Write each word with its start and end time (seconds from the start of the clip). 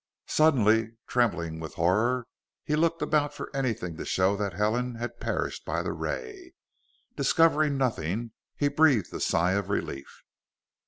Suddenly 0.25 0.97
trembling 1.05 1.59
with 1.59 1.75
horror, 1.75 2.25
he 2.63 2.75
looked 2.75 3.03
about 3.03 3.35
for 3.35 3.55
anything 3.55 3.97
to 3.97 4.03
show 4.05 4.35
that 4.35 4.53
Helen 4.55 4.95
had 4.95 5.19
perished 5.19 5.63
by 5.63 5.83
the 5.83 5.93
ray. 5.93 6.53
Discovering 7.15 7.77
nothing, 7.77 8.31
he 8.55 8.67
breathed 8.67 9.13
a 9.13 9.19
sigh 9.19 9.51
of 9.51 9.69
relief. 9.69 10.23